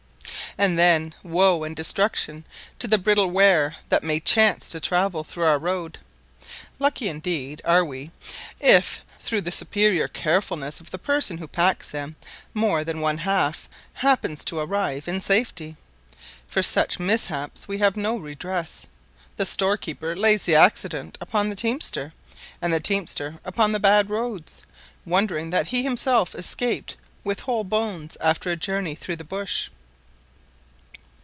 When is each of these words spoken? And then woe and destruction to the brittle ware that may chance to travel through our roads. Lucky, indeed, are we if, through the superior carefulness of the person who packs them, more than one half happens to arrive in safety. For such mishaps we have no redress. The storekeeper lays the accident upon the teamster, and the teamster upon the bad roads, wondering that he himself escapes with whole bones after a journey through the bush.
And 0.57 0.77
then 0.77 1.13
woe 1.23 1.63
and 1.63 1.73
destruction 1.73 2.45
to 2.79 2.85
the 2.85 2.97
brittle 2.97 3.31
ware 3.31 3.77
that 3.87 4.03
may 4.03 4.19
chance 4.19 4.69
to 4.71 4.81
travel 4.81 5.23
through 5.23 5.45
our 5.45 5.57
roads. 5.57 5.97
Lucky, 6.77 7.07
indeed, 7.07 7.61
are 7.63 7.85
we 7.85 8.11
if, 8.59 9.01
through 9.17 9.39
the 9.43 9.51
superior 9.53 10.09
carefulness 10.09 10.81
of 10.81 10.91
the 10.91 10.99
person 10.99 11.37
who 11.37 11.47
packs 11.47 11.87
them, 11.87 12.17
more 12.53 12.83
than 12.83 12.99
one 12.99 13.19
half 13.19 13.69
happens 13.93 14.43
to 14.43 14.59
arrive 14.59 15.07
in 15.07 15.21
safety. 15.21 15.77
For 16.49 16.61
such 16.61 16.99
mishaps 16.99 17.69
we 17.69 17.77
have 17.77 17.95
no 17.95 18.17
redress. 18.17 18.87
The 19.37 19.45
storekeeper 19.45 20.17
lays 20.17 20.43
the 20.43 20.55
accident 20.57 21.17
upon 21.21 21.47
the 21.47 21.55
teamster, 21.55 22.11
and 22.61 22.73
the 22.73 22.81
teamster 22.81 23.39
upon 23.45 23.71
the 23.71 23.79
bad 23.79 24.09
roads, 24.09 24.61
wondering 25.05 25.49
that 25.51 25.67
he 25.67 25.81
himself 25.83 26.35
escapes 26.35 26.95
with 27.23 27.39
whole 27.39 27.63
bones 27.63 28.17
after 28.19 28.51
a 28.51 28.57
journey 28.57 28.95
through 28.95 29.15
the 29.15 29.23
bush. 29.23 29.69